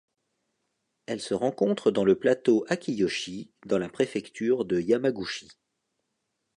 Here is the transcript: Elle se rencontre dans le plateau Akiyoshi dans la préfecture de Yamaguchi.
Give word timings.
Elle 1.05 1.21
se 1.21 1.35
rencontre 1.35 1.91
dans 1.91 2.03
le 2.03 2.17
plateau 2.17 2.65
Akiyoshi 2.69 3.51
dans 3.67 3.77
la 3.77 3.87
préfecture 3.87 4.65
de 4.65 4.81
Yamaguchi. 4.81 5.51